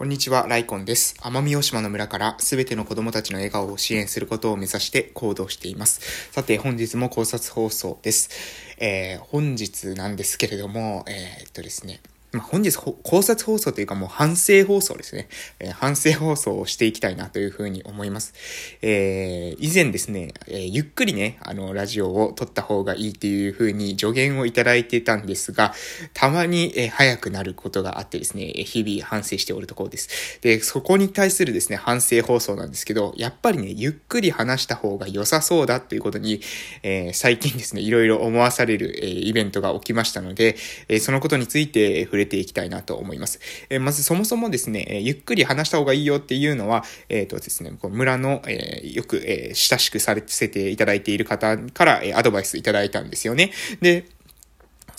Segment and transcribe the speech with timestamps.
[0.00, 1.14] こんにちは、ライコンです。
[1.18, 6.30] 奄美大島の村からすべての子供たちの笑顔を支援することを目指して行動しています。
[6.32, 8.30] さて、本日も考察放送です。
[8.78, 12.00] えー、本日なんですけれども、えー、っとですね、
[12.32, 15.28] まあ、本日考察放送というかもう反省放送ですね。
[15.58, 18.34] えー、反省放送をしていきたいなというふうに思います。
[18.82, 25.74] えー、以前ですね、えー、ゆっくりね、あの、ラジオを撮った方がいいっていうふうに助言をいただいてたんですが、
[26.14, 30.38] たまに、え、早くなることがあってですね、日々反省しておるところです。
[30.40, 36.40] で、そこに対するですね、反省放送なんですけど、やっぱりね、ゆっくり話した方が良さそうだということに、
[36.84, 40.56] え、最近ですね、いろいろ思わされる、え、イベントが起きましたので、
[40.88, 43.40] え、そのことについて触れていきたいなと思います。
[43.68, 53.52] えー、まずそもそもですね、えゆっくり話した方がいいよっていうのは、えっ、ー、とですね、こう村の、えー、よく、え親しくさせていただいている方から、えアドバイスいただいたんですよね。
[53.80, 54.06] で、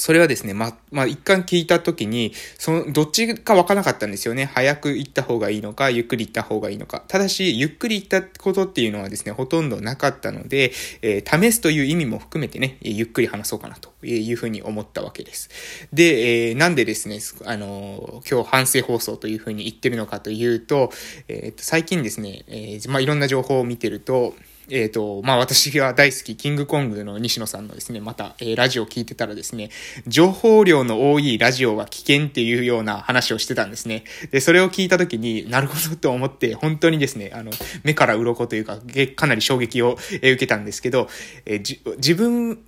[0.01, 4.45] それはですね、ま、まあ、一貫聞いたときに、その、どっちかわからなかったんですよね。
[4.45, 7.03] 早く行った方がいいのか、ゆっくり行った方がいいのか。
[7.07, 10.71] ただし、ゆっくり行ったことっていうのはですね、ほとんどなかったので、
[11.03, 15.51] えー、試すという意味も含めてね、ゆっくり話そうかなというふうに思ったわけです。
[15.93, 20.91] で、えー、なんでですね、あのー、今日反省放送というふうに言ってるのかというと、
[21.27, 24.33] えっと、最近ですね、え、まあ、いろんな情報を見てると、
[24.71, 29.69] えっ、ー、と、まあ私が大好き、キングコングの西野さんのですね、また、えー、ラジオを聞いてたらですね、
[30.07, 34.05] 情報量の多いラジオは危険っていうような話をしてたんですね。
[34.31, 37.51] で、それを聞いたときになるほどと思って、本当にですね、あの、
[37.83, 38.79] 目から鱗というか、
[39.15, 41.09] かなり衝撃をえ受けたんですけど、
[41.45, 42.59] えー、自分、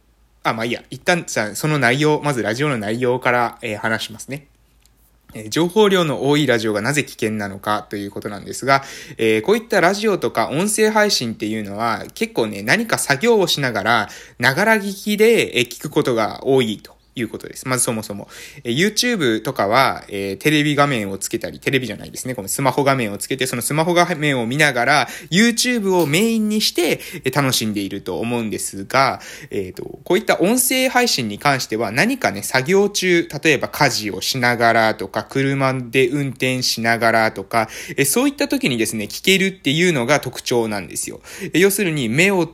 [0.43, 4.47] あ、まあいいや、一旦さ、その内容、まずラジオの内容から、えー、話しますね。
[5.33, 8.83] え情報量の多いラジオがなぜ危険なのかということなんですが、
[9.17, 14.09] えー、こういったラジオとか音声配信っていうのは結構ね、何か作業をしながら、
[14.39, 17.02] ながら聞きで聞くことが多いと。
[17.15, 17.67] いうことです。
[17.67, 18.27] まずそもそも。
[18.63, 22.35] え YouTube とかは、えー、テレビ画面をつけたり、テレビじゃないですね。
[22.35, 41.21] このスマホ画面をつけて、そのスマホ画面を見ながら、YouTube をメインにして、えー、楽しんでいると思うんですが、えっ、ー、と、こういった音声配信に関しては、何かね、作業中、例えば家事をしながらとか、車で運転しながらとか、えそういった時にですね、聞けるっていうのが特徴なんですよ。
[41.53, 42.49] え要するに、目を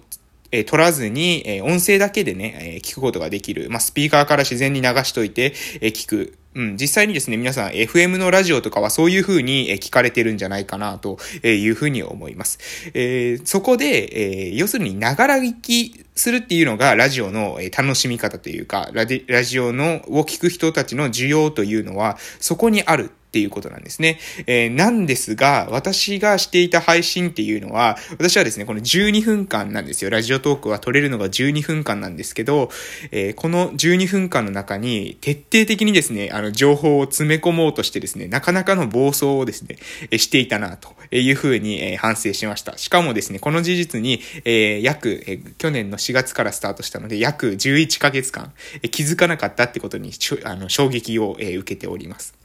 [0.52, 3.70] え取らずに、え音声だけでね、え聞くことができる。
[3.70, 6.40] まあ、スピーカーから自然に流しといて、え聞く。
[6.56, 12.58] うん、実際にですね、皆さん FM のラジオとかはそういう風に聞かれてるんじゃないかなという風に思います。
[12.96, 24.20] えー、そこで、えー、要するにながら聞きするっていうのがラジオの楽しみ方というか、ララジオのを聞く人たちの需要というのはそこにあるっていうことなんですね。
[24.48, 30.10] えー、なんですが、私がしていた配信っていうのは、私はですね、この12分間なんですよ。
[30.10, 32.72] ラジオトークは撮れるのが12分間なんですけど、
[33.12, 39.76] えー、この12分間の中に徹底的にですね、あの、情報を詰め込もうとしてですね、なかなかの暴走をですね、
[40.10, 42.80] えしていたな、というふうに、え反省しました。
[42.80, 50.14] しかもですね、この事実に、え約、え去年の4月からスタートしたので、約11ヶ月間、え気づかなかったってことに、
[50.46, 52.39] あの、衝撃を、え受けております。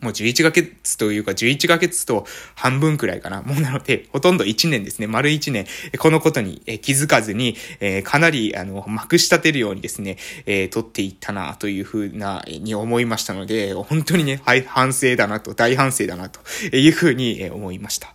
[0.00, 3.42] もう11ヶ月というか11ヶ月と半分くらいかな。
[3.42, 5.06] もうなので、ほとんど1年ですね。
[5.06, 5.66] 丸1年、
[5.98, 10.16] このことに気づかずに、えかなり、あの、まくし立てるようにですね、
[10.46, 16.40] え、取っていったな、というふうな、に思いましたので、本当にね、はい、反省だなと、大反省だな、と
[16.74, 18.14] いうふうに思いました。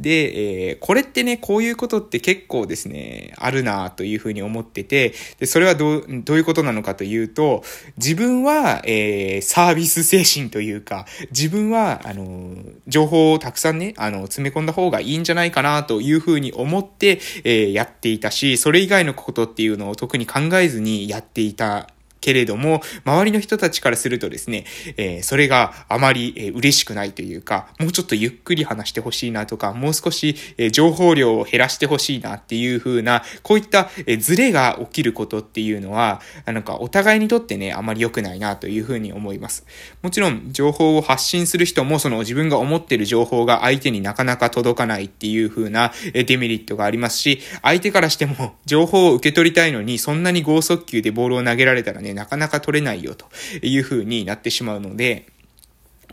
[0.00, 7.64] で、え、これってね、こういうことって結構ですね、あるな、というふうに思ってて、で、それはどう、どういうことなのかというと、
[7.96, 12.56] 自分は、えー、サービス精神というか、自分は、あの、
[12.86, 21.88] 情報をたくさんね、あの、詰め込んだ方がいいんじゃないかなというふうに思って、えー、やっていたし、それ以外のことっていうのを特に考えずにやっていた
[22.20, 24.64] けれども、周りの人たちからするとですね、
[24.96, 39.66] えー、それがあまり、えー、嬉しくないというか、もうちょっとゆっくり話してほしいなとか、もう少し、えー、情報量を減らしてほしいなっていう風な、こういった、えー、ズレが起きることっていうのは、なんかお互いにとってね、あまり良くないなという風に思います。
[40.02, 53.26] もちろん、情報を発信する人も、その自分が思ってる情報が相手になかなか届かないっていう風な、えデメリットがありますし、相手からしても、情報を受け取りたいのに、そんなに剛速球でボールを投げられたらねね、なかなか取れないよと
[53.62, 55.26] いう風になってしまうので、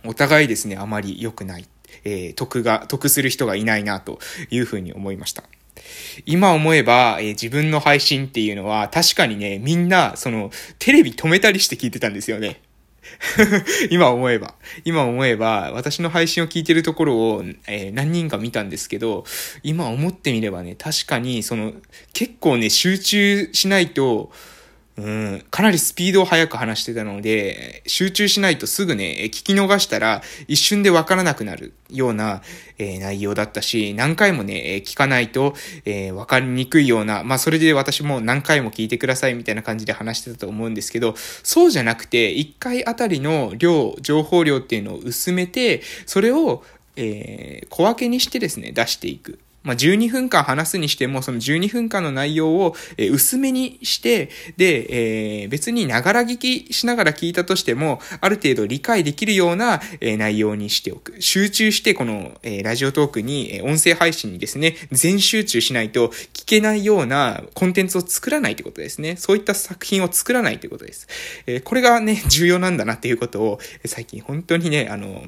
[0.06, 1.66] お互いですね、あまり良くない。
[2.04, 4.20] えー、得が、得する人がいないなと
[4.50, 5.44] いう風に思いました。
[6.26, 12.62] 今思えば、えー、自分の配信っていうのは確かにね、みんな、その、テレビ止めたりして聞いてたんですよね。
[13.92, 14.56] 今思えば。
[14.84, 19.26] 今思えば、私の配信を聞いてるところを、えー、何人か見たんですけど、
[19.64, 21.74] 今思ってみればね、確かに、その、
[22.14, 24.32] 結構ね、集中しないと、
[24.98, 32.42] うん、かなりスピードを速く話してたので、集中しないとすぐね、聞き逃したら一瞬でわからなくなるような、
[32.78, 35.54] えー、内容だったし、何回もね、聞かないと、
[35.84, 46.64] えー、かりにくいような、まあそれで私も何回も聞いてくださいみたいな感じで話してたと思うんですけど、そうじゃなくて、1回あたりの量、情報量っていうのを薄めて、それを、
[46.96, 49.40] えー、小分けにしてですね、出していく。
[49.66, 61.22] まあ、12分間話すにしても、その12分間の内容を、え薄めにして、で、えー、別にながら聞きしながら聞いたとしても、ある程度理解できるような、え内容にしておく。
[61.22, 69.16] 集中して、この、えラジオトークに、え音声配信にですね、全集中しないと聞けないようなコンテンツを作らないってことですね。
[69.18, 71.08] そういった作品を作らないってことです。
[71.48, 75.26] えこれがね、重要なんだなっていうことを、最近本当にね、あの、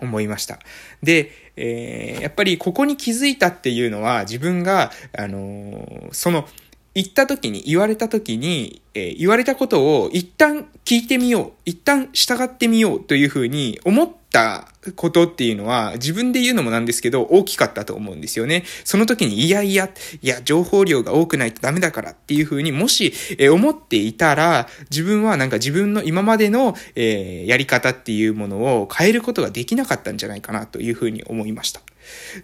[0.00, 0.58] 思いました。
[1.02, 6.48] で、えー、やっぱりここに気づいたっていうのは自分が、あのー、その、
[6.94, 14.66] 言った時に、言われた時に、えー、言われたことを一旦聞いてみよう、一旦従ってみようというふうに思った
[14.96, 18.64] ことっていうのは、自分で言うのもなんですけど、大きかったと思うんですよね。
[18.82, 19.88] その時に、いやいや、
[20.20, 31.80] いや、情報量が多くないとダメだからっていうふうに、もし、えー、思っていたら、自分はなんか自分の今までの、えー、やり方っていうものを変えることができなかったんじゃないかなというふうに思いました。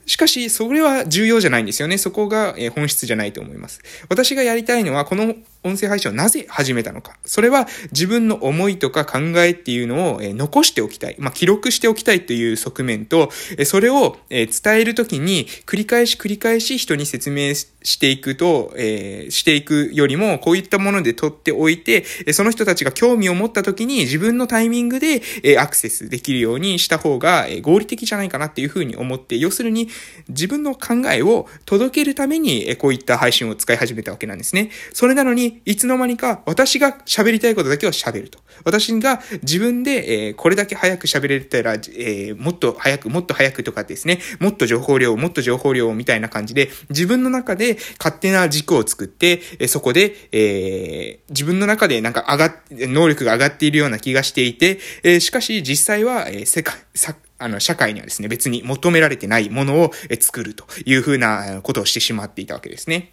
[0.07, 1.99] しかし、それは重要じゃないんですよね。
[1.99, 3.81] そこが本質じゃないと思います。
[4.09, 5.35] 私がやりたいのは、この
[5.67, 7.17] 音声配信をなぜ始めたのか。
[7.25, 11.17] それは自分の思いとか考えっていうのを残しておきたい。
[11.19, 13.31] まあ、記録しておきたいという側面と、
[13.65, 25.23] それを伝えるときに繰り返し繰り返し人に説明していくと、え、していくよりも、こういったもので取っておいて、その人たちが興味を持ったときに自分のタイミングで
[25.59, 29.89] アクセスできるようにした方が合理的じゃないかなっていうふうに思って、要するに
[30.29, 34.71] 自分の考えを届けるためにこういった配信を使い始めたわけなんですね。
[34.93, 38.39] それなのに、いつの間にか私が喋りたいことだけを喋ると。
[38.65, 56.75] 私が自分で、えー、これだけ早く喋れたら、えー、もっと早く、もっと早くとかですね、もっと情報量、もっと情報量みたいな感じで、自分の中で勝手な軸を作って、えそこで、えー、自分の中でなんか上がっ、能力が上がっているような気がしていて、えしかし実際は、え世界、
[57.39, 63.13] あの、社会にはですね、別に求められてないものを作るというふうなことをしてしまっていたわけですね。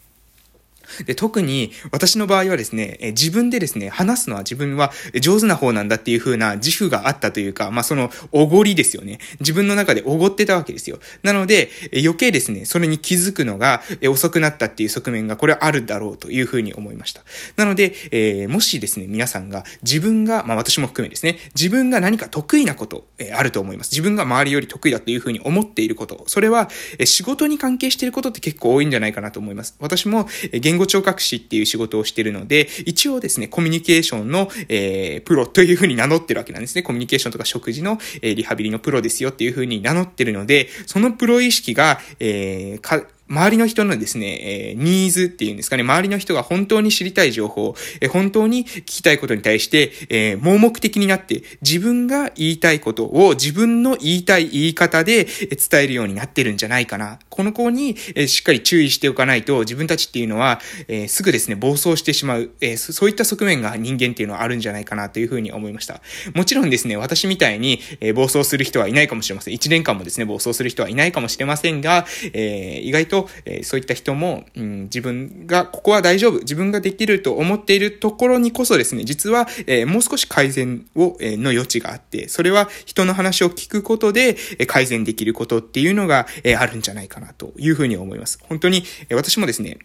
[1.06, 9.20] で、特に私の場合はですね、え自分でですね、話すのは自分は上手な方なんだっていう風な自負があったというか、まあ、その、おごりですよね。
[9.40, 11.00] 自分の中でおごってたわけですよ。
[11.24, 17.22] なので、余計ですね、それに気づくのが遅くなったっていう側面がこれはあるだろうという風に思いました。
[17.56, 23.92] なので、えー、もしですね、皆さんが自分が、まあ、私も含めですね、自分が何か得意なこと、え、あると思います。
[23.92, 29.76] 自分が周りより得意だという風に思っていること、それは、え仕事に関係していることって結構多いんじゃないかなと思います。
[29.80, 36.82] 私も、え言語聴覚士っていう仕事をしてるので、一応ですね、コミュニケーションの、えー、プロというふうに名乗ってるわけなんですね。
[36.82, 57.20] コミュニケーションとか食事の、えー、リハビリのプロですよっていうふうに名乗ってるので、そのプロ意識が、えー、周りの人のですね、え、ニーズっていうんですかね、周りの人が本当に知りたい情報、え、本当に聞きたいことに対して、え、盲目的になって、自分が言いたいことを自分の言いたい言い方で伝えるようになってるんじゃないかな。
[57.30, 66.02] この子に、え、しっかり注意しておかないと、自分たちっていうのは、え、すぐですね、暴走してしまう、え、そういった側面が人間っていうのはあるんじゃないかなというふうに思いました。
[66.36, 69.54] もちろんですね、私みたいに、え、暴走する人はいないかもしれません。
[69.54, 88.40] 1年間もですね、暴走する人はいないかもしれませんが、え、意外と、とえー、そういった人も、うん、自分が、ここは大丈夫、自分ができると思っているところにこそですね、実は、えー、もう少し改善を、えー、の余地があって、それは人の話を聞くことで、え、改善できることっていうのが、え、あるんじゃないかなというふうに思います。
[88.42, 89.78] 本当に、え、私もですね、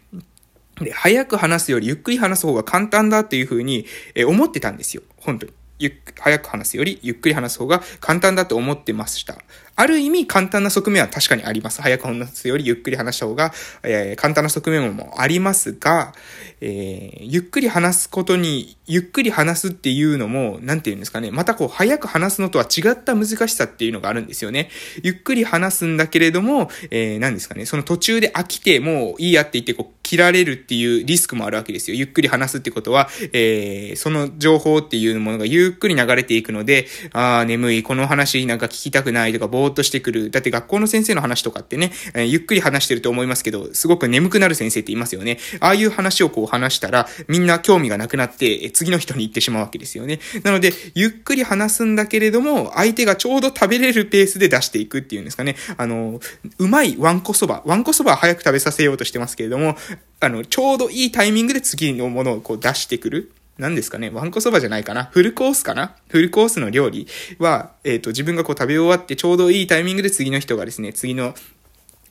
[0.81, 5.03] で、早く話すよりゆっくり話す方が簡単だっていうふうに、え、思ってたんですよ。
[5.17, 5.53] 本当に。
[5.79, 9.37] ゆ早く話すよりゆっくり話す方が簡単だと思ってました。
[9.79, 11.81] ある意味簡単な側面は確かにあります。
[11.81, 16.13] 早く話すよりゆっくり話した方が、えー、簡単な側面もありますが、
[16.59, 21.31] えー、ゆっくり話すことに、ゆっくり話すっていうのも、なんて言うんですかね。
[21.31, 24.69] またこう、早く話すのとは違った難しさっていうのがあるんですよね。
[25.01, 27.65] ゆっくり話すんだけれども、えー、何ですかね。
[27.65, 31.95] その途中で飽きて、もういいやって言って、こう、切られるっていうリスクもあるわけですよ。
[31.95, 40.31] ゆっくり話すってことは、えー、その情報っていうものがゆっくり流れていくので、あー、眠い、この話なんか聞きたくないとか、ぼーっとしてくる。
[40.31, 45.39] だって学校の先生の話とかってね、えー、ゆっくり話してると思いますけど、すごく眠くなる先生って言いますよね。
[45.59, 50.19] ああいう話をこう話したら、みんな興味がなくなって、次の人に行ってしまうわけですよね。
[50.43, 55.55] なので、ゆっくり話すんだけれども、相手がちょうど食べれるペースで出していくっていうんですかね。
[55.77, 56.19] あの、
[56.57, 57.63] うまいワンコそば。
[57.65, 59.75] ワンコそばは早く食べさせようとしてますけれども、
[60.19, 63.31] あの、ちょうどいいタイミングで次のものをこう出してくる。
[63.59, 65.03] 何ですかね、ワンコそばじゃないかな？
[65.05, 65.95] フルコースかな？
[66.07, 71.35] フルコースの料理は、えっ、ー、と、自分がこう食べ終わってちょうどいいタイミングで次の人がですね、次の、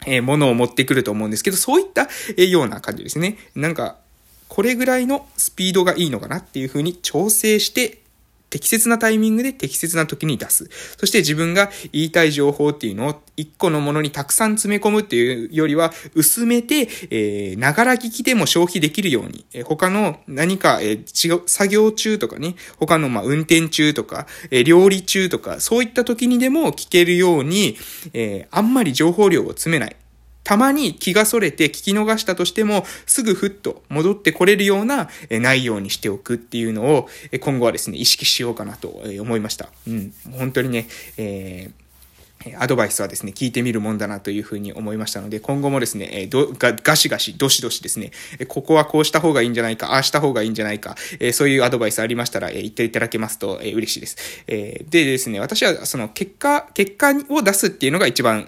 [0.07, 2.03] えー、ものを持ってくると思うんですけど、そういった、
[2.37, 3.39] えー、ような感じですね。
[3.57, 3.97] なんか、
[4.49, 8.03] これぐらいのスピードがいいのかなっていう風に調整して
[8.51, 10.69] 適切なタイミングで適切な時に出す。
[10.97, 27.77] そして自分が言いたい情報っていうのを一個のものにたくさん詰め込むっていうよりは薄めて、えー、ながら聞きでも消費できるように、えー、他の何か、えー、違う、作業中とかね、他のま運転中とか、えー、料理中とか、そういった時にでも聞けるように、
[28.13, 29.97] えー、あんまり情報量を詰めない。
[30.49, 37.07] たまに気がそれて聞き逃したとしても、すぐふっと戻ってこれるような内容にしておくっていうのを、
[37.39, 39.69] 今後はですね、意識しようかなと思いました。
[39.87, 40.15] うん。
[40.33, 40.89] 本当にね、
[41.19, 41.88] えー
[42.59, 48.13] アドバイスはですね、聞いてみるもんだなというふうに思いましたので、今後もですね、えどがガシガシ、どしどしですね、
[48.49, 54.17] ここはこうした方がいいんじゃないか、ああした方がいいんじゃないか、えそういうアドバイスありましたら、え言っていただけますと、え嬉しいです。
[54.47, 58.47] えでですね、私はその結果、結果を出すっていうのが一番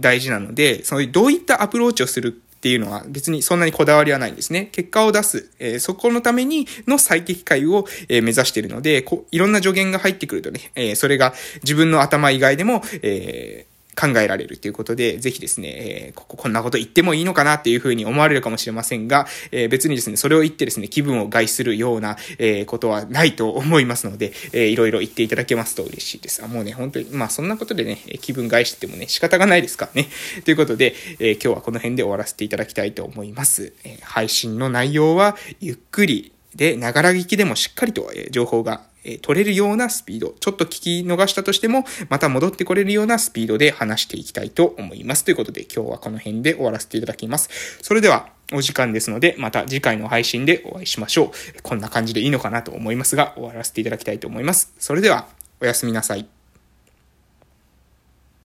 [0.00, 4.68] 大事なので、そういうどういったアプローチをするっていうのは別にそんなにこだわりはないんですね。
[4.72, 13.64] 結果を出す、えー、そこのためにの最適解を、えー、目指しているので、こいろんな助言が入ってくるとね、えー、それが自分の頭以外でも、え
[14.00, 26.42] 考えられるということで、ぜひですね、えー、こここんなこと言ってもいいのかなっていうふうに思われるかもしれませんが、えー、別にですね、それを言ってですね、気分を害するような、えー、ことはないと思いますので、えー、いろいろ言っていただけますと嬉しいです。
[26.42, 30.08] あもうね、本当に、まあそんなことでね、気分害してもね、仕方がないですからね。
[30.44, 33.72] ということで、えー、今日はこの辺で終わらせていただきたいと思います。
[33.84, 38.82] えー、配信の内容は、ゆっくり、で、ながら聞きでもしっかりと、情報が
[39.22, 45.24] 取れるようなスピード、ちょっと聞き逃したとしても、また戻ってこれるようなスピードで話していきたいと思います。
[45.24, 47.48] ということで、今日はこの辺で終わらせていただきます。
[47.82, 51.62] それでは、お時間ですので、また次回の配信でお会いしましょう。
[51.62, 54.72] こんな感じでいいのかなと思いますが、終わらせていただきたいと思います。
[54.78, 55.28] それでは、
[55.60, 56.39] おやすみなさい。